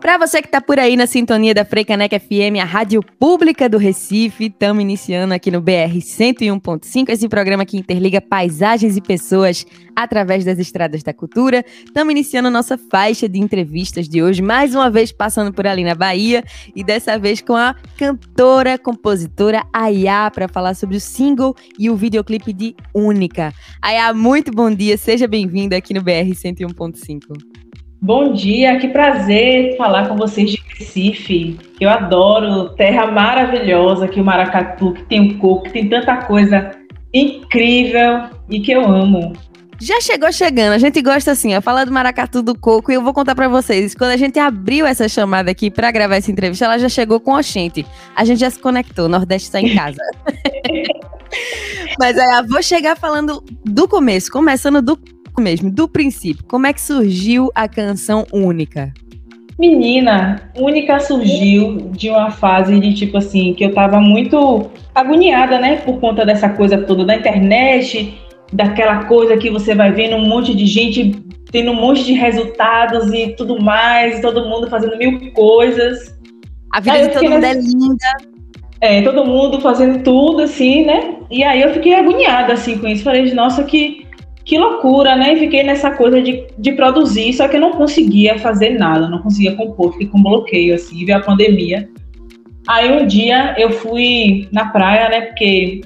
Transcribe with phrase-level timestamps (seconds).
[0.00, 3.78] Para você que está por aí na sintonia da Freicaneca FM, a rádio pública do
[3.78, 9.64] Recife, estamos iniciando aqui no BR 101.5, esse programa que interliga paisagens e pessoas
[9.94, 11.64] através das estradas da cultura.
[11.84, 15.94] Estamos iniciando nossa faixa de entrevistas de hoje, mais uma vez passando por ali na
[15.94, 16.42] Bahia,
[16.74, 21.94] e dessa vez com a cantora, compositora Ayá, para falar sobre o single e o
[21.94, 23.54] videoclipe de Única.
[23.80, 27.51] Ayá, muito bom dia, seja bem-vinda aqui no BR 101.5.
[28.04, 31.56] Bom dia, que prazer falar com vocês de Recife.
[31.80, 36.72] Eu adoro terra maravilhosa, que o Maracatu, que tem o coco, que tem tanta coisa
[37.14, 39.32] incrível e que eu amo.
[39.80, 43.02] Já chegou chegando, a gente gosta assim, a falar do maracatu do coco e eu
[43.02, 43.94] vou contar para vocês.
[43.94, 47.36] Quando a gente abriu essa chamada aqui para gravar essa entrevista, ela já chegou com
[47.36, 47.86] a gente.
[48.16, 49.98] A gente já se conectou, Nordeste está em casa.
[52.00, 54.98] Mas aí, vou chegar falando do começo, começando do
[55.40, 56.44] mesmo, do princípio.
[56.46, 58.92] Como é que surgiu a canção Única?
[59.58, 65.76] Menina, Única surgiu de uma fase de tipo assim, que eu tava muito agoniada, né?
[65.76, 68.18] Por conta dessa coisa toda da internet,
[68.52, 71.22] daquela coisa que você vai vendo um monte de gente
[71.52, 76.18] tendo um monte de resultados e tudo mais, e todo mundo fazendo mil coisas.
[76.72, 78.32] A vida de todo mundo é linda.
[78.80, 81.18] É, todo mundo fazendo tudo, assim, né?
[81.30, 83.04] E aí eu fiquei agoniada, assim, com isso.
[83.04, 84.01] Falei, nossa, que
[84.44, 85.34] que loucura, né?
[85.34, 89.18] E fiquei nessa coisa de, de produzir, só que eu não conseguia fazer nada, não
[89.18, 91.88] conseguia compor, fiquei com bloqueio, assim, veio a pandemia.
[92.68, 95.20] Aí um dia eu fui na praia, né?
[95.22, 95.80] Porque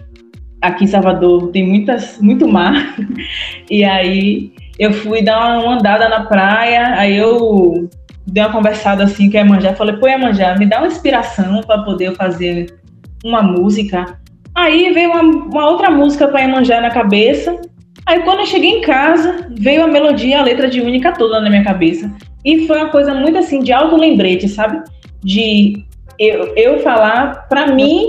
[0.60, 2.96] aqui em Salvador tem muitas, muito mar,
[3.70, 7.88] e aí eu fui dar uma andada na praia, aí eu
[8.26, 11.82] dei uma conversada assim com a Emanjá, falei, pô, Emanjá, me dá uma inspiração para
[11.82, 12.74] poder fazer
[13.24, 14.18] uma música.
[14.54, 17.58] Aí veio uma, uma outra música para Emanjá na cabeça,
[18.06, 21.50] Aí quando eu cheguei em casa, veio a melodia, a letra de única toda na
[21.50, 22.10] minha cabeça.
[22.44, 24.80] E foi uma coisa muito assim, de alto lembrete, sabe?
[25.22, 25.84] De
[26.16, 28.06] eu, eu falar para mim,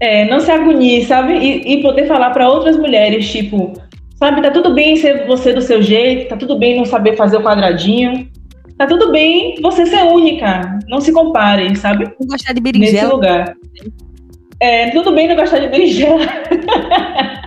[0.00, 1.34] é, não se agonie, sabe?
[1.34, 3.74] E, e poder falar para outras mulheres, tipo,
[4.16, 7.36] sabe, tá tudo bem ser você do seu jeito, tá tudo bem não saber fazer
[7.36, 8.30] o quadradinho,
[8.78, 12.04] tá tudo bem você ser única, não se compare, sabe?
[12.18, 12.92] Não gostar de berinjela.
[12.92, 13.54] Nesse lugar.
[14.58, 16.24] É, tudo bem não gostar de berinjela.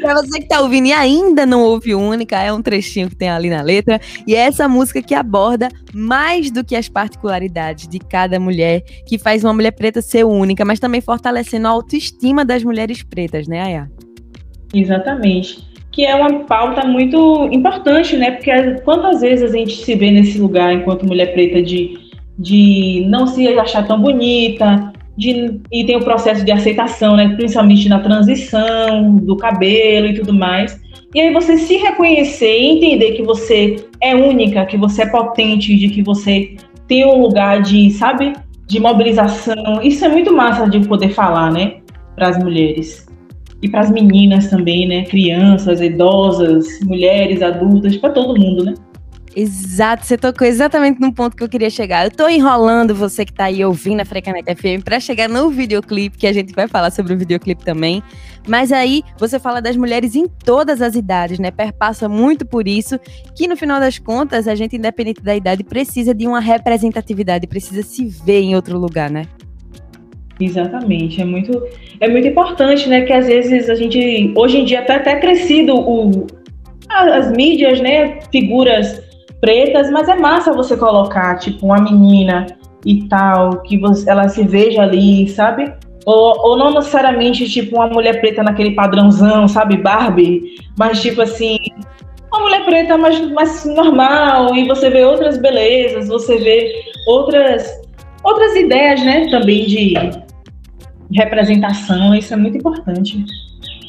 [0.00, 3.28] pra você que tá ouvindo e ainda não ouve Única, é um trechinho que tem
[3.28, 4.00] ali na letra.
[4.26, 9.18] E é essa música que aborda mais do que as particularidades de cada mulher, que
[9.18, 13.62] faz uma mulher preta ser única, mas também fortalecendo a autoestima das mulheres pretas, né,
[13.62, 13.90] Aya?
[14.74, 15.66] Exatamente.
[15.90, 18.32] Que é uma pauta muito importante, né?
[18.32, 21.98] Porque quantas vezes a gente se vê nesse lugar enquanto mulher preta de,
[22.38, 27.88] de não se achar tão bonita, de, e tem o processo de aceitação, né, principalmente
[27.88, 30.78] na transição do cabelo e tudo mais.
[31.14, 35.74] E aí você se reconhecer e entender que você é única, que você é potente,
[35.74, 36.56] de que você
[36.86, 38.34] tem um lugar de, sabe,
[38.66, 39.80] de mobilização.
[39.82, 41.76] Isso é muito massa de poder falar, né,
[42.14, 43.06] para as mulheres.
[43.62, 48.74] E para as meninas também, né, crianças, idosas, mulheres, adultas, para todo mundo, né?
[49.38, 52.06] Exato, você tocou exatamente no ponto que eu queria chegar.
[52.06, 56.16] Eu tô enrolando você que tá aí ouvindo a Frecaneta FM para chegar no videoclipe,
[56.16, 58.02] que a gente vai falar sobre o videoclipe também.
[58.48, 61.50] Mas aí você fala das mulheres em todas as idades, né?
[61.50, 62.98] Perpassa muito por isso,
[63.36, 67.82] que no final das contas, a gente, independente da idade, precisa de uma representatividade, precisa
[67.82, 69.26] se ver em outro lugar, né?
[70.40, 71.62] Exatamente, é muito,
[72.00, 73.02] é muito importante, né?
[73.02, 76.26] Que às vezes a gente, hoje em dia, tá até crescido o,
[76.88, 78.18] as mídias, né?
[78.32, 79.04] Figuras
[79.46, 82.46] pretas, mas é massa você colocar, tipo, uma menina
[82.84, 85.72] e tal, que você, ela se veja ali, sabe?
[86.04, 89.76] Ou, ou não necessariamente, tipo, uma mulher preta naquele padrãozão, sabe?
[89.76, 91.58] Barbie, mas, tipo assim,
[92.32, 96.72] uma mulher preta mais, mais normal, e você vê outras belezas, você vê
[97.06, 97.70] outras,
[98.24, 99.94] outras ideias, né, também de
[101.12, 103.24] representação, isso é muito importante.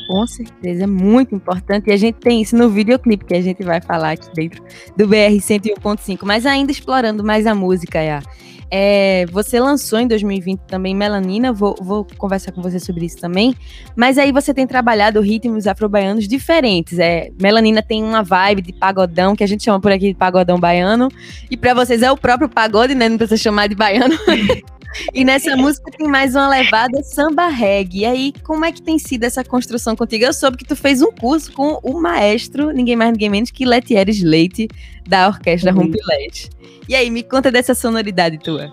[0.07, 1.90] Com certeza, é muito importante.
[1.90, 4.63] E a gente tem isso no videoclipe que a gente vai falar aqui dentro
[4.95, 6.19] do BR 101.5.
[6.24, 8.21] Mas ainda explorando mais a música, já.
[8.69, 13.56] É, você lançou em 2020 também Melanina, vou, vou, conversar com você sobre isso também.
[13.95, 17.00] Mas aí você tem trabalhado ritmos afro-baianos diferentes.
[17.00, 20.60] É, Melanina tem uma vibe de pagodão, que a gente chama por aqui de pagodão
[20.60, 21.10] baiano.
[21.50, 23.07] E para vocês é o próprio pagode, né?
[23.07, 24.18] Não precisa chamar de baiano.
[25.13, 28.00] E nessa música tem mais uma levada samba reggae.
[28.00, 30.25] E aí, como é que tem sido essa construção contigo?
[30.25, 33.66] Eu soube que tu fez um curso com o maestro, ninguém mais, ninguém menos que
[33.66, 34.68] Letieres Leite,
[35.07, 35.84] da Orquestra uhum.
[35.84, 36.50] Rumpilés.
[36.88, 38.72] E aí, me conta dessa sonoridade tua.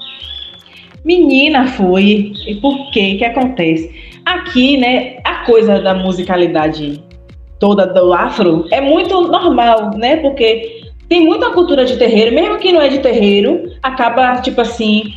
[1.05, 2.33] Menina, foi.
[2.47, 3.15] E por quê?
[3.15, 3.95] O que acontece?
[4.25, 7.03] Aqui, né, a coisa da musicalidade
[7.59, 10.17] toda do afro é muito normal, né?
[10.17, 15.13] Porque tem muita cultura de terreiro, mesmo quem não é de terreiro, acaba, tipo assim,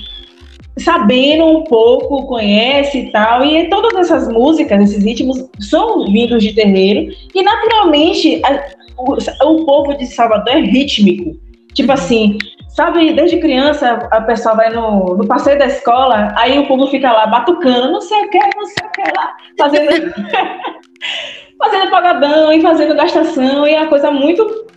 [0.80, 3.46] sabendo um pouco, conhece e tal.
[3.46, 7.12] E todas essas músicas, esses ritmos, são vindos de terreiro.
[7.34, 8.66] E naturalmente, a,
[8.98, 11.38] o, o, povo de Salvador é rítmico.
[11.74, 11.94] Tipo uhum.
[11.94, 12.38] assim,
[12.70, 17.12] sabe, desde criança a pessoa vai no, no passeio da escola, aí o povo fica
[17.12, 20.14] lá batucando, não sei o que, não sei o que lá, fazendo.
[21.58, 24.68] fazendo pagadão e fazendo gastação, e é uma coisa muito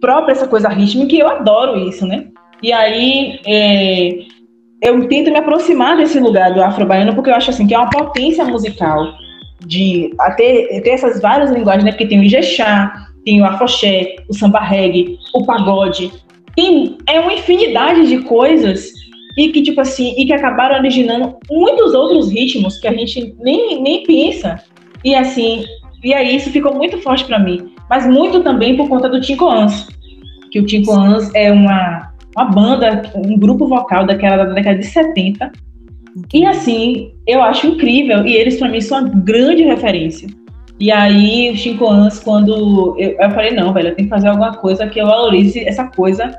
[0.00, 2.28] própria, essa coisa rítmica, e eu adoro isso, né?
[2.62, 4.24] E aí, é,
[4.84, 7.88] eu tento me aproximar desse lugar do afro-baiano, porque eu acho assim que é uma
[7.88, 9.14] potência musical
[9.66, 11.90] de até ter essas várias linguagens, né?
[11.90, 12.92] Porque tem o Ijexá,
[13.24, 16.12] tem o afoxé, o samba reggae, o pagode.
[16.54, 18.90] Tem, é uma infinidade de coisas
[19.38, 23.82] e que, tipo assim, e que acabaram originando muitos outros ritmos que a gente nem,
[23.82, 24.62] nem pensa.
[25.02, 25.64] E assim,
[26.02, 27.72] e aí isso ficou muito forte para mim.
[27.88, 29.88] Mas muito também por conta do Tinko Ans,
[30.50, 34.86] que o Tinko Ans é uma uma banda, um grupo vocal daquela da década de
[34.86, 35.52] 70.
[36.32, 38.26] E assim, eu acho incrível.
[38.26, 40.28] E eles, para mim, são uma grande referência.
[40.78, 44.28] E aí, os cinco anos, quando eu, eu falei, não, velho, eu tenho que fazer
[44.28, 46.36] alguma coisa que eu valorize essa coisa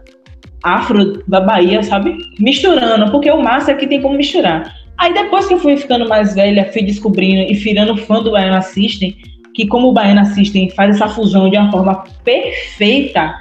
[0.66, 2.18] afro da Bahia, sabe?
[2.40, 4.74] Misturando, porque o massa que tem como misturar.
[4.98, 8.62] Aí depois que eu fui ficando mais velha, fui descobrindo e virando fã do Baiana
[8.62, 9.16] System,
[9.54, 13.36] que como o Baiana System faz essa fusão de uma forma perfeita,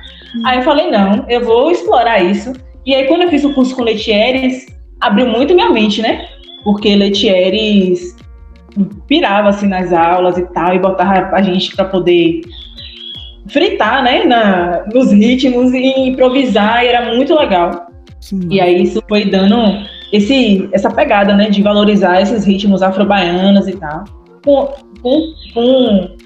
[0.45, 2.53] Aí eu falei, não, eu vou explorar isso.
[2.85, 4.67] E aí, quando eu fiz o curso com Letieres,
[5.01, 6.27] abriu muito minha mente, né?
[6.65, 8.17] Porque Letieres
[9.07, 12.41] pirava assim nas aulas e tal, e botava a gente para poder
[13.49, 17.87] fritar, né, na, nos ritmos e improvisar, e era muito legal.
[18.21, 18.41] Sim.
[18.51, 19.57] E aí isso foi dando
[20.13, 24.05] esse, essa pegada, né, de valorizar esses ritmos afro-baianos e tal,
[24.45, 24.73] com,
[25.03, 26.17] com, com,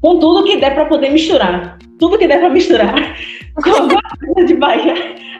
[0.00, 3.16] com tudo que der para poder misturar, tudo que der para misturar
[3.62, 4.94] com de Bahia,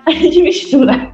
[0.06, 1.12] a gente mistura.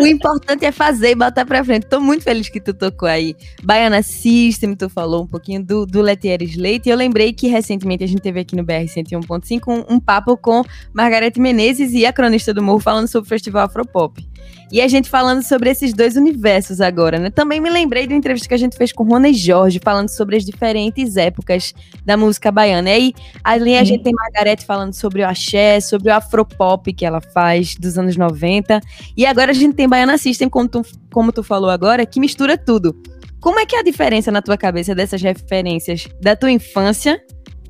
[0.00, 1.86] O importante é fazer e botar pra frente.
[1.86, 3.34] Tô muito feliz que tu tocou aí.
[3.62, 6.88] Baiana System, tu falou um pouquinho do, do Letieres Leite.
[6.88, 10.36] E eu lembrei que recentemente a gente teve aqui no BR 101.5 um, um papo
[10.36, 10.62] com
[10.92, 14.27] Margarete Menezes e a cronista do Morro falando sobre o Festival Afropop.
[14.70, 17.30] E a gente falando sobre esses dois universos agora, né?
[17.30, 20.36] Também me lembrei de uma entrevista que a gente fez com Rony Jorge, falando sobre
[20.36, 21.74] as diferentes épocas
[22.04, 22.90] da música baiana.
[22.90, 23.12] E aí,
[23.42, 27.76] ali a gente tem Margarete falando sobre o axé, sobre o afropop que ela faz
[27.76, 28.80] dos anos 90.
[29.16, 32.58] E agora a gente tem Baiana System, como tu, como tu falou agora, que mistura
[32.58, 32.94] tudo.
[33.40, 37.18] Como é que é a diferença na tua cabeça dessas referências da tua infância,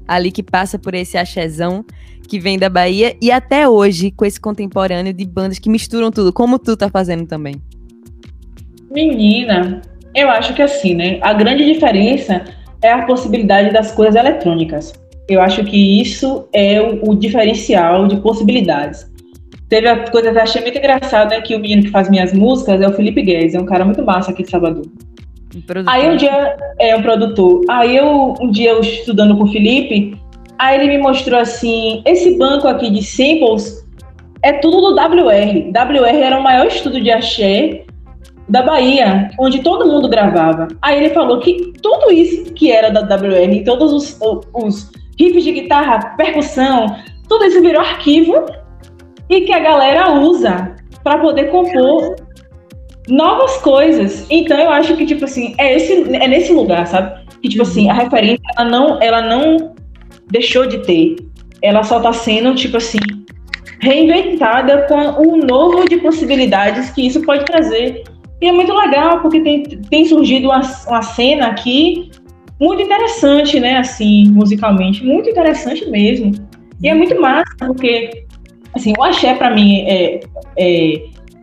[0.08, 1.84] ali que passa por esse axézão,
[2.28, 6.32] que vem da Bahia e até hoje com esse contemporâneo de bandas que misturam tudo,
[6.32, 7.56] como tu tá fazendo também?
[8.90, 9.80] Menina,
[10.14, 11.18] eu acho que assim, né?
[11.22, 12.44] A grande diferença
[12.82, 14.92] é a possibilidade das coisas eletrônicas.
[15.28, 19.10] Eu acho que isso é o, o diferencial de possibilidades.
[19.68, 22.32] Teve a coisa que eu achei muito engraçada, né, que o menino que faz minhas
[22.32, 24.86] músicas é o Felipe Guedes, é um cara muito massa aqui de Salvador.
[25.54, 27.62] Um Aí um dia, é um produtor.
[27.68, 30.17] Aí eu, um dia eu estudando com o Felipe,
[30.58, 33.86] Aí ele me mostrou assim: esse banco aqui de samples
[34.42, 35.70] é tudo do WR.
[35.70, 37.84] WR era o maior estudo de axé
[38.48, 40.68] da Bahia, onde todo mundo gravava.
[40.80, 44.18] Aí ele falou que tudo isso que era da WR, todos os,
[44.54, 46.86] os riffs de guitarra, percussão,
[47.28, 48.46] tudo isso virou arquivo
[49.28, 52.16] e que a galera usa para poder compor
[53.08, 54.26] novas coisas.
[54.30, 57.20] Então eu acho que tipo assim, é esse é nesse lugar, sabe?
[57.42, 59.74] Que tipo assim, a referência ela não ela não
[60.30, 61.16] deixou de ter.
[61.62, 62.98] Ela só está sendo, tipo assim,
[63.80, 68.04] reinventada com um novo de possibilidades que isso pode trazer.
[68.40, 72.10] E é muito legal, porque tem, tem surgido uma, uma cena aqui
[72.60, 76.32] muito interessante, né, assim, musicalmente, muito interessante mesmo.
[76.82, 78.24] E é muito massa, porque,
[78.74, 80.20] assim, o axé para mim é,
[80.56, 80.94] é,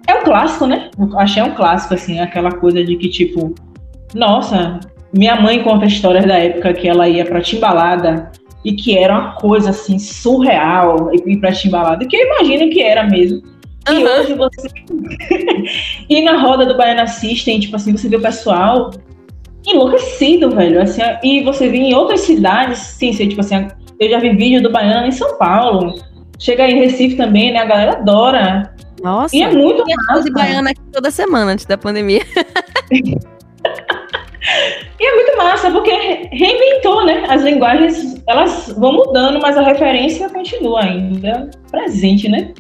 [0.08, 0.90] é um clássico, né?
[0.98, 3.54] O axé é um clássico, assim, aquela coisa de que, tipo,
[4.14, 4.80] nossa,
[5.14, 8.32] minha mãe conta histórias da época que ela ia pra Timbalada
[8.66, 13.04] e que era uma coisa assim surreal ir pra Timbalada, que eu imagino que era
[13.08, 13.42] mesmo.
[13.88, 14.00] Uhum.
[14.00, 14.68] E hoje você.
[16.10, 18.90] e na roda do Baiana System, tipo assim, você vê o pessoal
[19.66, 20.82] enlouquecido, velho.
[20.82, 23.68] Assim, e você vê em outras cidades, sim, ser, tipo assim,
[24.00, 25.94] eu já vi vídeo do Baiana em São Paulo.
[26.40, 27.60] Chega em Recife também, né?
[27.60, 28.74] A galera adora.
[29.04, 30.24] Nossa, e é muito massa.
[30.24, 32.22] de Baiana aqui toda semana antes da pandemia.
[35.00, 35.92] E é muito massa, porque
[36.32, 37.26] reinventou, né?
[37.28, 42.54] As linguagens, elas vão mudando, mas a referência continua ainda presente, né?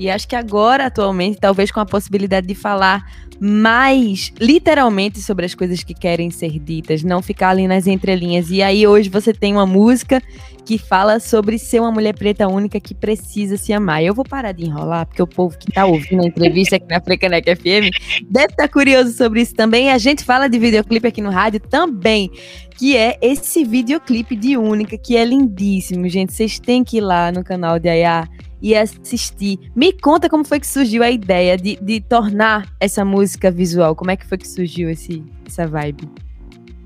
[0.00, 3.04] E acho que agora, atualmente, talvez com a possibilidade de falar
[3.38, 8.50] mais literalmente sobre as coisas que querem ser ditas, não ficar ali nas entrelinhas.
[8.50, 10.22] E aí hoje você tem uma música
[10.64, 14.02] que fala sobre ser uma mulher preta única que precisa se amar.
[14.02, 17.00] Eu vou parar de enrolar, porque o povo que tá ouvindo a entrevista aqui na
[17.00, 17.92] Frecanec FM
[18.30, 19.90] deve estar tá curioso sobre isso também.
[19.90, 22.30] A gente fala de videoclipe aqui no rádio também,
[22.78, 26.32] que é esse videoclipe de Única, que é lindíssimo, gente.
[26.32, 28.26] Vocês têm que ir lá no canal de Ayá
[28.62, 29.58] e assistir.
[29.74, 33.94] Me conta como foi que surgiu a ideia de, de tornar essa música visual.
[33.94, 36.08] Como é que foi que surgiu esse, essa vibe?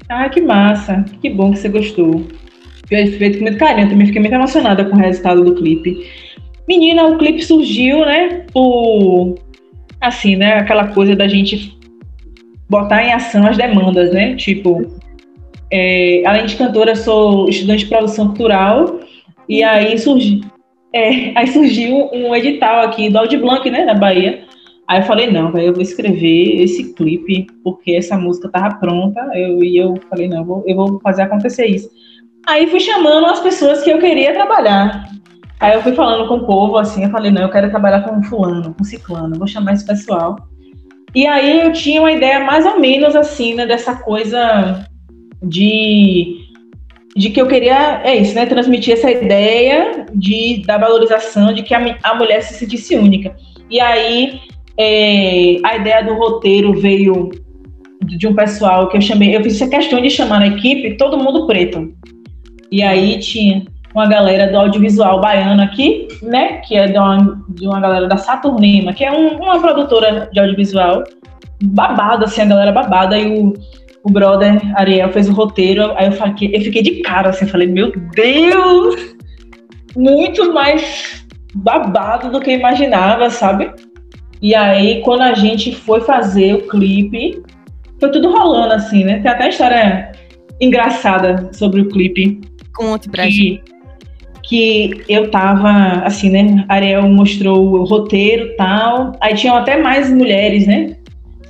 [0.09, 1.05] Ah, que massa.
[1.21, 2.27] Que bom que você gostou.
[2.87, 3.89] Feito com muito carinho.
[3.89, 6.07] Também fiquei muito emocionada com o resultado do clipe.
[6.69, 9.35] Menina, o clipe surgiu, né, por...
[10.01, 11.79] Assim, né, aquela coisa da gente
[12.69, 14.35] botar em ação as demandas, né?
[14.37, 14.87] Tipo,
[15.71, 19.01] é, além de cantora, sou estudante de produção cultural.
[19.49, 20.43] E aí surgiu
[20.95, 24.45] é, aí surgiu um edital aqui do Audi Blanc, né, na Bahia.
[24.87, 29.65] Aí eu falei, não, eu vou escrever esse clipe, porque essa música tava pronta, eu,
[29.65, 31.91] e eu falei, não, eu vou, eu vou fazer acontecer isso.
[32.47, 35.09] Aí fui chamando as pessoas que eu queria trabalhar.
[35.59, 38.23] Aí eu fui falando com o povo, assim, eu falei, não, eu quero trabalhar com
[38.23, 40.37] fulano, com ciclano, vou chamar esse pessoal.
[41.13, 44.87] E aí eu tinha uma ideia mais ou menos assim, né, dessa coisa
[45.43, 46.44] de
[47.17, 51.73] de que eu queria, é isso, né, transmitir essa ideia de, da valorização de que
[51.73, 53.35] a, a mulher se sentisse única.
[53.71, 54.41] E aí,
[54.77, 57.31] é, a ideia do roteiro veio
[58.05, 61.17] de um pessoal que eu chamei, eu fiz essa questão de chamar na equipe todo
[61.17, 61.93] mundo preto.
[62.71, 67.67] E aí tinha uma galera do audiovisual baiano aqui, né, que é de uma, de
[67.67, 71.05] uma galera da Saturnima, que é um, uma produtora de audiovisual,
[71.63, 73.55] babada, assim, a galera babada, e o
[74.05, 77.67] o brother Ariel fez o roteiro, aí eu, fiquei, eu fiquei de cara, assim, falei,
[77.67, 79.17] meu Deus!
[79.97, 83.73] Muito mais babado do que eu imaginava, sabe?
[84.43, 87.43] E aí, quando a gente foi fazer o clipe,
[87.99, 89.21] foi tudo rolando, assim, né?
[89.21, 90.13] Tem até história
[90.61, 92.43] engraçada sobre o clipe.
[92.75, 93.63] Conte pra que, gente.
[94.43, 95.71] Que eu tava,
[96.05, 96.67] assim, né?
[96.69, 99.13] Ariel mostrou o roteiro e tal.
[99.21, 100.97] Aí tinham até mais mulheres, né?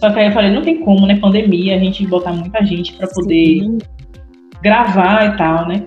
[0.05, 1.17] Só que aí eu falei, não tem como, né?
[1.17, 3.79] Pandemia, a gente botar muita gente para poder Sim.
[4.63, 5.87] gravar e tal, né?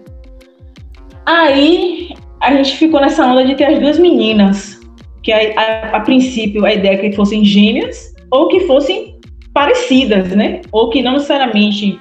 [1.24, 4.80] Aí a gente ficou nessa onda de ter as duas meninas,
[5.22, 9.20] que a, a, a princípio a ideia é que fossem gêmeas ou que fossem
[9.54, 10.62] parecidas, né?
[10.72, 12.00] Ou que não necessariamente.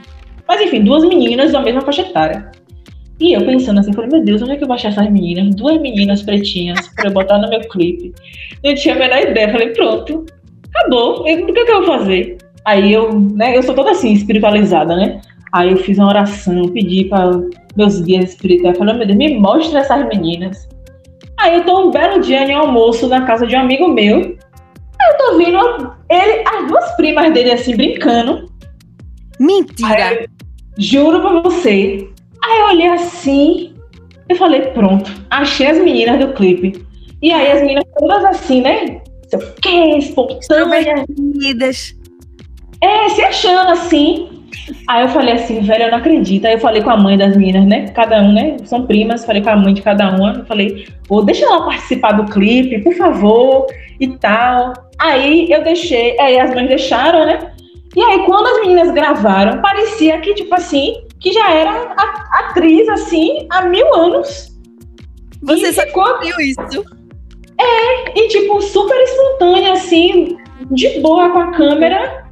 [0.49, 2.50] Mas enfim, duas meninas da mesma faixa etária.
[3.20, 5.54] E eu pensando assim, falei, meu Deus, onde é que eu vou achar essas meninas?
[5.54, 8.14] Duas meninas pretinhas para eu botar no meu clipe.
[8.62, 10.25] Eu tinha a menor ideia, falei, pronto,
[10.87, 11.21] acabou.
[11.21, 12.38] o que, que eu vou fazer?
[12.64, 15.21] Aí eu, né, eu sou toda assim, espiritualizada, né?
[15.52, 17.31] Aí eu fiz uma oração, pedi para
[17.76, 20.69] meus guias espirituais, falei, meu Deus, me mostra essas meninas.
[21.38, 24.19] Aí eu tô um belo dia em almoço na casa de um amigo meu.
[24.19, 28.50] Aí eu tô vendo ele, as duas primas dele assim, brincando.
[29.38, 30.26] Mentira!
[30.78, 32.09] Juro pra você.
[32.43, 33.75] Aí eu olhei assim,
[34.28, 36.85] eu falei, pronto, achei as meninas do clipe.
[37.23, 39.00] E aí as meninas todas assim, né?
[39.28, 41.06] Sei o quê, espontâneas.
[42.80, 44.28] É, se achando assim.
[44.88, 46.47] Aí eu falei assim, velho, eu não acredito.
[46.47, 47.88] Aí eu falei com a mãe das meninas, né?
[47.88, 48.56] Cada um, né?
[48.64, 50.35] São primas, falei com a mãe de cada uma.
[50.35, 53.66] Eu falei, ô, oh, deixa ela participar do clipe, por favor,
[54.00, 54.73] e tal.
[54.99, 57.52] Aí eu deixei, aí as mães deixaram, né?
[57.95, 61.95] E aí, quando as meninas gravaram, parecia que, tipo assim, que já era
[62.33, 64.54] atriz, assim, há mil anos.
[65.42, 66.04] Você só ficou...
[66.23, 66.85] isso?
[67.58, 70.36] É, e tipo, super espontânea, assim,
[70.70, 72.26] de boa com a câmera.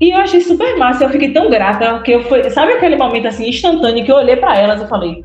[0.00, 1.04] E eu achei super massa.
[1.04, 2.48] Eu fiquei tão grata que eu fui.
[2.50, 5.24] Sabe aquele momento assim, instantâneo, que eu olhei para elas e falei,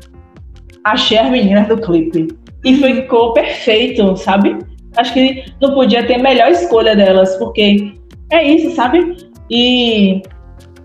[0.84, 2.28] achei as meninas do clipe.
[2.64, 4.56] E ficou perfeito, sabe?
[4.96, 7.92] Acho que não podia ter melhor escolha delas, porque
[8.30, 9.16] é isso, sabe?
[9.50, 10.22] E,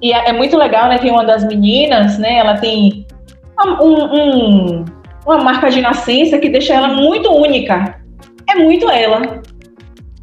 [0.01, 0.97] e é, é muito legal, né?
[0.97, 2.39] Que uma das meninas, né?
[2.39, 3.05] Ela tem
[3.81, 4.85] um, um,
[5.25, 7.95] uma marca de nascença que deixa ela muito única
[8.57, 9.41] muito ela.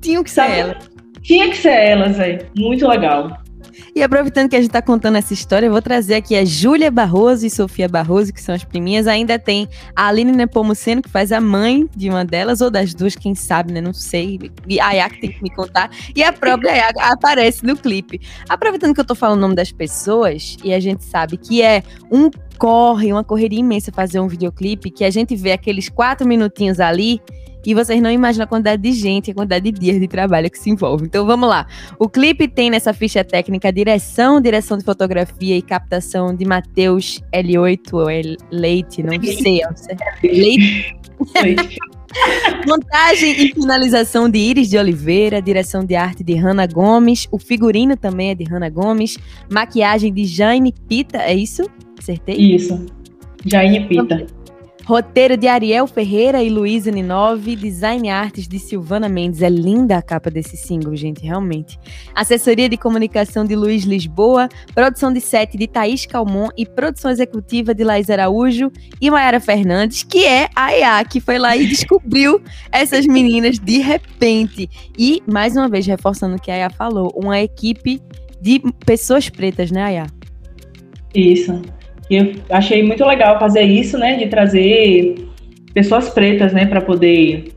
[0.00, 0.59] Tinha que ser Sabe?
[0.59, 0.79] ela.
[1.23, 2.47] Tinha que ser ela, Zé.
[2.57, 3.45] Muito legal.
[3.95, 6.91] E aproveitando que a gente está contando essa história, eu vou trazer aqui a Júlia
[6.91, 9.07] Barroso e Sofia Barroso, que são as priminhas.
[9.07, 13.14] Ainda tem a Aline Nepomuceno, que faz a mãe de uma delas, ou das duas,
[13.14, 13.81] quem sabe, né?
[13.81, 14.50] Não sei.
[14.69, 15.91] E a Ayaka tem que me contar.
[16.14, 18.21] E a própria Ayaka aparece no clipe.
[18.49, 21.83] Aproveitando que eu tô falando o nome das pessoas, e a gente sabe que é
[22.11, 26.81] um corre, uma correria imensa fazer um videoclipe, que a gente vê aqueles quatro minutinhos
[26.81, 27.21] ali
[27.66, 30.59] e vocês não imaginam a quantidade de gente, a quantidade de dias de trabalho que
[30.59, 31.06] se envolve.
[31.06, 31.66] Então vamos lá.
[31.99, 37.92] O clipe tem nessa ficha técnica direção, direção de fotografia e captação de Matheus L8
[37.92, 39.61] ou L Leite, não sei.
[40.23, 40.94] Leite.
[42.66, 47.97] Montagem e finalização de Iris de Oliveira, direção de arte de Hanna Gomes, o figurino
[47.97, 49.18] também é de Hanna Gomes,
[49.50, 51.68] maquiagem de Jane Pita, é isso?
[51.99, 52.37] Acertei?
[52.37, 52.87] Isso.
[53.44, 54.26] Jane Pita.
[54.87, 59.41] Roteiro de Ariel Ferreira e Luísa Ninove, design artes de Silvana Mendes.
[59.41, 61.79] É linda a capa desse single, gente, realmente.
[62.14, 67.75] Assessoria de comunicação de Luiz Lisboa, produção de set de Thaís Calmon e produção executiva
[67.75, 72.43] de Laís Araújo e Mayara Fernandes, que é a EA, que foi lá e descobriu
[72.71, 74.69] essas meninas de repente.
[74.99, 78.03] E, mais uma vez, reforçando o que a EA falou, uma equipe
[78.38, 80.07] de pessoas pretas, né, Aya?
[81.14, 81.62] Isso.
[82.11, 85.14] E eu achei muito legal fazer isso, né, de trazer
[85.73, 87.52] pessoas pretas, né, para poder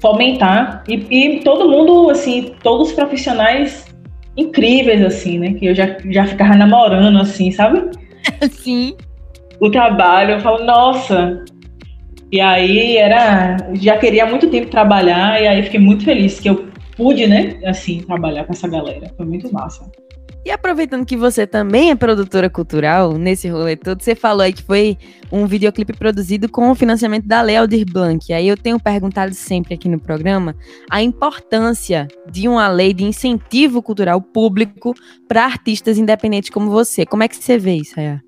[0.00, 3.86] fomentar e, e, todo mundo, assim, todos os profissionais
[4.36, 7.82] incríveis, assim, né, que eu já, já ficava namorando, assim, sabe?
[8.50, 8.96] Sim.
[9.60, 11.44] O trabalho, eu falo, nossa.
[12.30, 16.50] E aí era, já queria há muito tempo trabalhar e aí fiquei muito feliz que
[16.50, 19.10] eu pude, né, assim, trabalhar com essa galera.
[19.16, 19.90] Foi muito massa.
[20.44, 24.62] E aproveitando que você também é produtora cultural nesse rolê todo, você falou aí que
[24.62, 24.98] foi
[25.32, 28.30] um videoclipe produzido com o financiamento da Lei Aldir Blanc.
[28.30, 30.54] Aí eu tenho perguntado sempre aqui no programa
[30.90, 34.92] a importância de uma lei de incentivo cultural público
[35.26, 37.06] para artistas independentes como você.
[37.06, 38.22] Como é que você vê isso, Aya?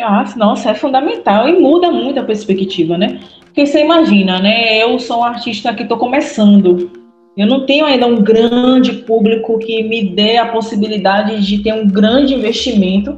[0.00, 3.20] Ah, nossa, é fundamental e muda muito a perspectiva, né?
[3.44, 4.82] Porque você imagina, né?
[4.82, 7.07] Eu sou um artista que estou começando.
[7.38, 11.86] Eu não tenho ainda um grande público que me dê a possibilidade de ter um
[11.86, 13.16] grande investimento,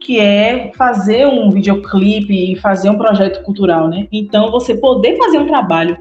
[0.00, 4.08] que é fazer um videoclipe e fazer um projeto cultural, né?
[4.10, 5.96] Então, você poder fazer um trabalho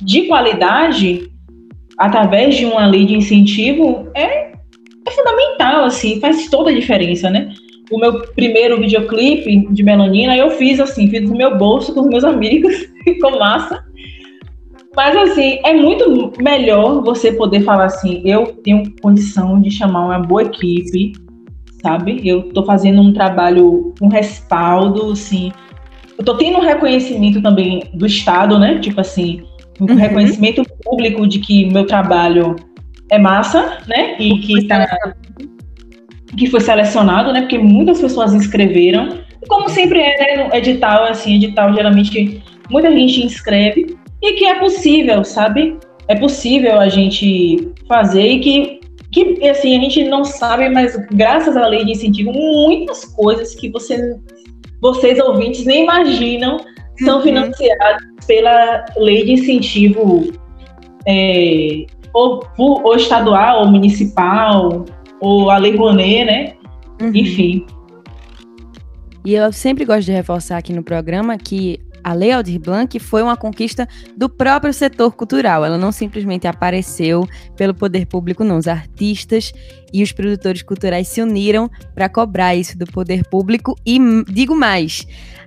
[0.00, 1.30] de qualidade
[1.96, 4.50] através de uma lei de incentivo é,
[5.06, 7.54] é fundamental, assim, faz toda a diferença, né?
[7.92, 12.08] O meu primeiro videoclipe de Melanina eu fiz assim, fiz no meu bolso com os
[12.08, 13.83] meus amigos, ficou massa.
[14.96, 20.18] Mas assim, é muito melhor você poder falar assim, eu tenho condição de chamar uma
[20.20, 21.12] boa equipe,
[21.82, 22.20] sabe?
[22.24, 25.52] Eu estou fazendo um trabalho com um respaldo, assim.
[26.16, 28.78] Eu estou tendo um reconhecimento também do Estado, né?
[28.78, 29.42] Tipo assim,
[29.80, 29.96] um uhum.
[29.96, 32.54] reconhecimento público de que meu trabalho
[33.10, 34.16] é massa, né?
[34.18, 34.86] E que tá
[36.36, 37.42] que foi selecionado, né?
[37.42, 39.20] Porque muitas pessoas inscreveram.
[39.42, 40.44] E como sempre é, né?
[40.44, 45.78] No edital, assim, edital geralmente muita gente inscreve e que é possível, sabe?
[46.08, 51.56] É possível a gente fazer e que, que assim, a gente não sabe, mas graças
[51.56, 54.16] à lei de incentivo, muitas coisas que você,
[54.80, 56.58] vocês ouvintes nem imaginam
[57.04, 57.22] são uhum.
[57.22, 60.32] financiadas pela lei de incentivo
[61.06, 64.84] é, ou, ou, estadual, ou municipal,
[65.20, 66.52] ou a lei Rouanet, né?
[67.02, 67.10] Uhum.
[67.14, 67.66] Enfim.
[69.24, 73.22] E eu sempre gosto de reforçar aqui no programa que a Lei Aldir Blanc foi
[73.22, 75.64] uma conquista do próprio setor cultural.
[75.64, 78.58] Ela não simplesmente apareceu pelo poder público, não.
[78.58, 79.52] Os artistas
[79.92, 83.74] e os produtores culturais se uniram para cobrar isso do poder público.
[83.86, 85.06] E digo mais,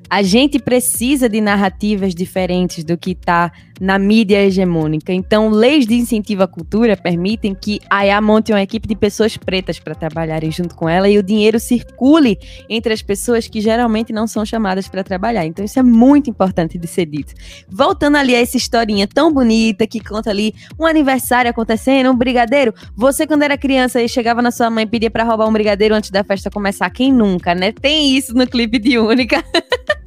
[0.09, 5.13] a gente precisa de narrativas diferentes do que está na mídia hegemônica.
[5.13, 9.35] Então, leis de incentivo à cultura permitem que a IA monte uma equipe de pessoas
[9.37, 12.39] pretas para trabalharem junto com ela e o dinheiro circule
[12.69, 15.45] entre as pessoas que geralmente não são chamadas para trabalhar.
[15.45, 16.46] Então, isso é muito importante
[16.79, 17.33] de ser dito.
[17.69, 22.73] Voltando ali a essa historinha tão bonita que conta ali um aniversário acontecendo, um brigadeiro.
[22.95, 25.95] Você, quando era criança e chegava na sua mãe e pedia para roubar um brigadeiro
[25.95, 27.71] antes da festa começar, quem nunca, né?
[27.71, 29.43] Tem isso no clipe de Única.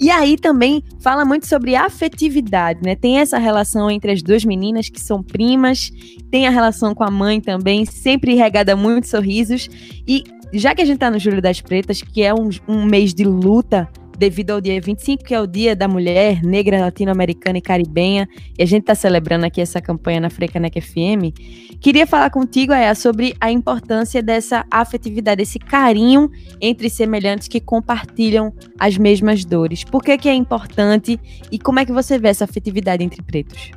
[0.00, 2.94] E aí também fala muito sobre afetividade, né?
[2.94, 5.90] Tem essa relação entre as duas meninas que são primas,
[6.30, 9.68] tem a relação com a mãe também, sempre regada muitos sorrisos.
[10.06, 13.12] E já que a gente tá no Júlio das Pretas, que é um, um mês
[13.12, 13.88] de luta
[14.20, 18.28] devido ao dia 25, que é o Dia da Mulher Negra Latino-Americana e Caribenha,
[18.58, 21.32] e a gente está celebrando aqui essa campanha na Frecanec FM.
[21.80, 26.30] Queria falar contigo, Aya, sobre a importância dessa afetividade, esse carinho
[26.60, 29.84] entre semelhantes que compartilham as mesmas dores.
[29.84, 31.18] Por que, que é importante
[31.50, 33.70] e como é que você vê essa afetividade entre pretos?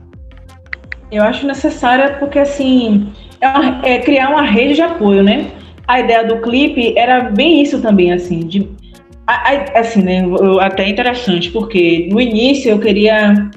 [1.09, 5.49] Eu acho necessária porque, assim, é, uma, é criar uma rede de apoio, né?
[5.87, 8.82] A ideia do clipe era bem isso também, assim, de
[9.25, 10.23] Assim, né?
[10.61, 13.49] Até interessante, porque no início eu queria.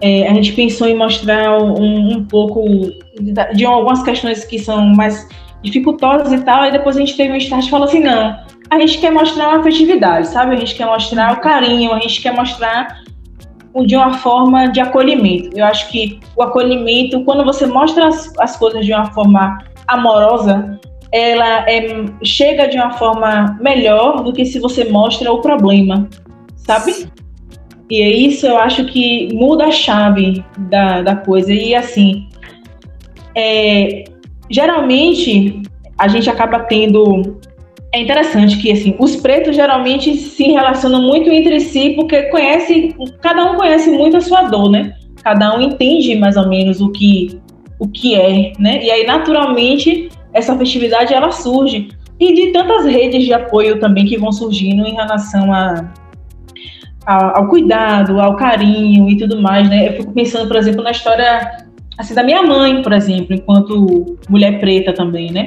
[0.00, 2.64] É, a gente pensou em mostrar um, um pouco
[3.20, 5.28] de, de, algumas questões que são mais
[5.62, 8.36] dificultosas e tal, e depois a gente teve um start e falou assim: não,
[8.70, 10.54] a gente quer mostrar uma afetividade, sabe?
[10.54, 13.02] A gente quer mostrar o carinho, a gente quer mostrar
[13.86, 15.50] de uma forma de acolhimento.
[15.56, 20.78] Eu acho que o acolhimento, quando você mostra as, as coisas de uma forma amorosa,
[21.14, 26.08] ela é, chega de uma forma melhor do que se você mostra o problema,
[26.56, 27.06] sabe?
[27.88, 31.52] E é isso eu acho que muda a chave da, da coisa.
[31.52, 32.26] E assim,
[33.36, 34.02] é,
[34.50, 35.62] geralmente
[35.96, 37.38] a gente acaba tendo.
[37.92, 43.52] É interessante que assim, os pretos geralmente se relacionam muito entre si porque conhece, cada
[43.52, 44.96] um conhece muito a sua dor, né?
[45.22, 47.38] Cada um entende mais ou menos o que
[47.78, 48.82] o que é, né?
[48.82, 54.18] E aí naturalmente essa festividade ela surge e de tantas redes de apoio também que
[54.18, 55.92] vão surgindo em relação a,
[57.06, 59.88] a, ao cuidado, ao carinho e tudo mais, né?
[59.88, 61.64] Eu fico pensando, por exemplo, na história
[61.96, 65.46] assim da minha mãe, por exemplo, enquanto mulher preta também, né?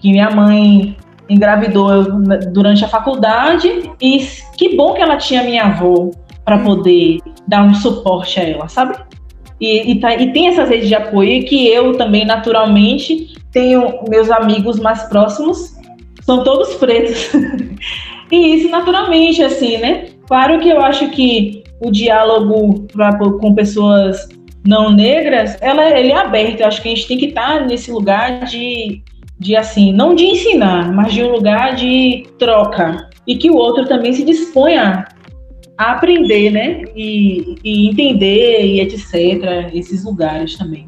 [0.00, 0.96] Que minha mãe
[1.28, 2.04] engravidou
[2.52, 6.10] durante a faculdade e que bom que ela tinha minha avó
[6.44, 8.96] para poder dar um suporte a ela, sabe?
[9.60, 14.30] E, e, tá, e, tem essas redes de apoio que eu também naturalmente tenho meus
[14.30, 15.76] amigos mais próximos
[16.22, 17.30] são todos pretos
[18.30, 24.28] e isso naturalmente assim né claro que eu acho que o diálogo pra, com pessoas
[24.66, 26.60] não negras, ela, ele é aberto.
[26.60, 29.02] Eu acho que a gente tem que estar nesse lugar de,
[29.38, 33.08] de, assim, não de ensinar, mas de um lugar de troca.
[33.26, 35.06] E que o outro também se disponha
[35.76, 36.82] a aprender, né?
[36.94, 39.72] E, e entender e etc.
[39.72, 40.86] Esses lugares também.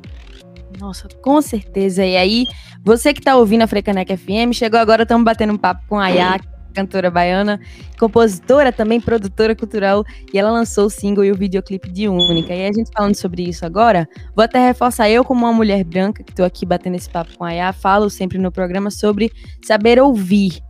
[0.80, 2.04] Nossa, com certeza.
[2.04, 2.46] E aí,
[2.82, 6.04] você que está ouvindo a Frecaneca FM, chegou agora, estamos batendo um papo com a
[6.04, 7.60] Ayaka, cantora baiana,
[7.98, 12.54] compositora também, produtora cultural, e ela lançou o single e o videoclipe de Única.
[12.54, 16.22] E a gente falando sobre isso agora, vou até reforçar, eu como uma mulher branca,
[16.22, 19.30] que estou aqui batendo esse papo com a Ayá, falo sempre no programa sobre
[19.62, 20.62] saber ouvir,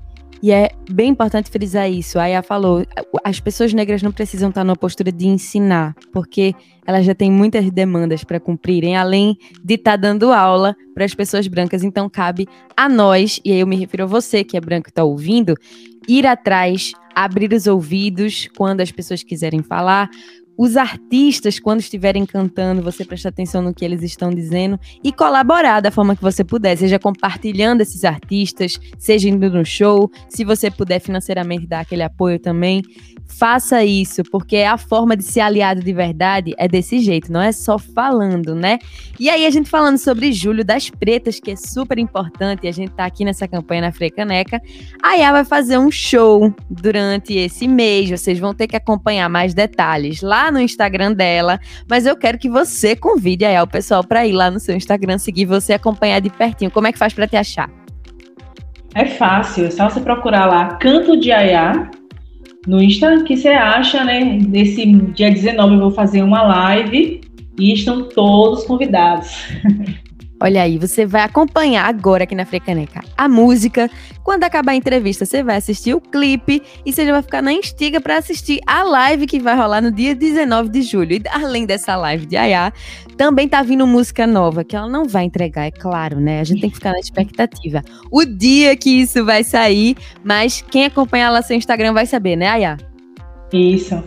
[0.43, 2.19] e é bem importante frisar isso.
[2.19, 2.85] A Aya falou:
[3.23, 6.55] as pessoas negras não precisam estar numa postura de ensinar, porque
[6.87, 11.15] elas já têm muitas demandas para cumprirem, além de estar tá dando aula para as
[11.15, 11.85] pessoas brancas.
[11.85, 14.91] Então, cabe a nós, e aí eu me refiro a você que é branco e
[14.91, 15.55] está ouvindo,
[16.09, 20.09] ir atrás, abrir os ouvidos quando as pessoas quiserem falar,
[20.63, 25.81] os artistas, quando estiverem cantando, você presta atenção no que eles estão dizendo e colaborar
[25.81, 30.71] da forma que você puder, seja compartilhando esses artistas, seja indo no show, se você
[30.71, 32.83] puder financeiramente dar aquele apoio também.
[33.39, 37.53] Faça isso, porque a forma de ser aliado de verdade é desse jeito, não é
[37.53, 38.79] só falando, né?
[39.19, 42.73] E aí, a gente falando sobre Julho das Pretas, que é super importante, e a
[42.73, 44.61] gente tá aqui nessa campanha na Frecaneca.
[45.03, 49.55] A Yá vai fazer um show durante esse mês, vocês vão ter que acompanhar mais
[49.55, 54.03] detalhes lá no Instagram dela, mas eu quero que você convide a Yá, o pessoal,
[54.03, 56.71] para ir lá no seu Instagram, seguir você acompanhar de pertinho.
[56.71, 57.71] Como é que faz para te achar?
[58.95, 61.89] É fácil, é só você procurar lá Canto de Ayá
[62.67, 64.23] no Insta, que você acha, né?
[64.25, 67.21] Nesse dia 19 eu vou fazer uma live
[67.59, 69.35] e estão todos convidados.
[70.43, 73.91] Olha aí, você vai acompanhar agora aqui na Frecaneca a música.
[74.25, 77.53] Quando acabar a entrevista, você vai assistir o clipe e você já vai ficar na
[77.53, 81.17] instiga para assistir a live que vai rolar no dia 19 de julho.
[81.17, 82.73] E além dessa live de Ayá,
[83.19, 86.41] também tá vindo música nova, que ela não vai entregar, é claro, né?
[86.41, 87.83] A gente tem que ficar na expectativa.
[88.11, 92.49] O dia que isso vai sair, mas quem acompanhar lá seu Instagram vai saber, né,
[92.49, 92.79] Ayá?
[93.53, 93.95] Isso.
[93.95, 94.03] É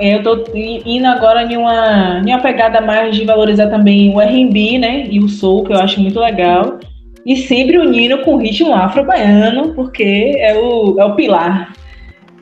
[0.00, 4.78] eu tô indo agora em uma, em uma pegada mais de valorizar também o R&B,
[4.78, 6.78] né, e o soul, que eu acho muito legal,
[7.26, 11.72] e sempre unindo com o ritmo afro-baiano, porque é o, é o pilar.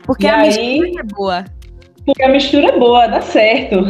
[0.04, 1.44] Porque e a aí, mistura é boa.
[2.04, 3.84] Porque a mistura é boa, dá certo.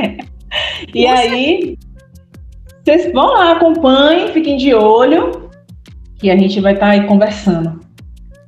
[0.92, 1.22] e Nossa.
[1.22, 1.78] aí,
[2.84, 5.48] vocês vão lá, acompanhem, fiquem de olho,
[6.18, 7.79] que a gente vai estar tá aí conversando.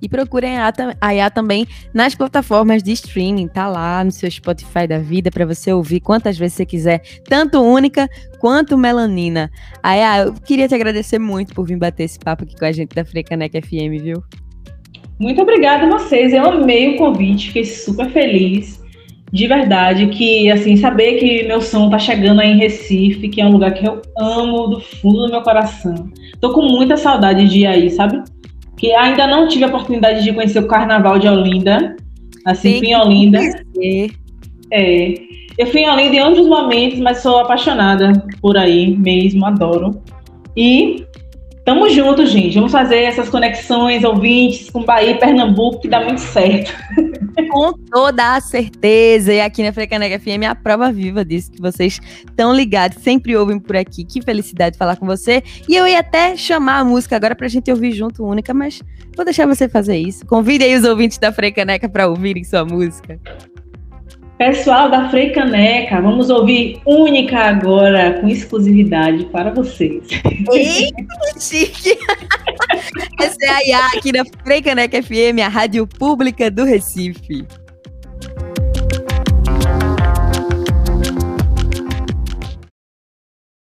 [0.02, 4.98] E procurem a IA também nas plataformas de streaming, tá lá no seu Spotify da
[4.98, 8.10] vida para você ouvir quantas vezes você quiser, tanto única
[8.40, 9.48] quanto melanina.
[9.80, 12.96] Aya, eu queria te agradecer muito por vir bater esse papo aqui com a gente
[12.96, 14.22] da Frecanec FM, viu?
[15.20, 18.82] Muito obrigada a vocês, eu amei o convite, fiquei super feliz.
[19.30, 23.46] De verdade, que assim, saber que meu som tá chegando aí em Recife, que é
[23.46, 26.10] um lugar que eu amo do fundo do meu coração.
[26.40, 28.22] Tô com muita saudade de ir aí, sabe?
[28.76, 31.96] Que ainda não tive a oportunidade de conhecer o Carnaval de Olinda.
[32.44, 33.38] Assim, fui em Olinda.
[34.72, 35.14] É.
[35.58, 40.02] Eu fui em Olinda em outros momentos, mas sou apaixonada por aí mesmo, adoro.
[40.56, 41.04] E
[41.64, 42.54] tamo junto, gente.
[42.54, 46.72] Vamos fazer essas conexões ouvintes com Bahia e Pernambuco, que dá muito certo.
[47.50, 49.32] Com toda a certeza.
[49.32, 53.36] E aqui na Frecanega FM é a prova viva disso, que vocês estão ligados, sempre
[53.36, 54.04] ouvem por aqui.
[54.04, 55.42] Que felicidade falar com você.
[55.68, 58.82] E eu ia até chamar a música agora pra gente ouvir junto, única, mas
[59.16, 60.26] vou deixar você fazer isso.
[60.26, 63.18] Convide aí os ouvintes da Frecaneca para ouvirem sua música.
[64.44, 70.02] Pessoal da Freicaneca, vamos ouvir única agora, com exclusividade para vocês.
[70.52, 71.04] Eita,
[71.38, 71.96] chique!
[73.22, 77.46] Essa é a Iá aqui na Freicaneca FM, a rádio pública do Recife.